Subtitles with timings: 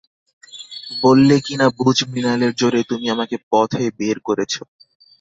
[1.03, 4.53] বললে কিনা ভুজমৃণালের জোরে তুমি আমাকে পথে বের করেছ!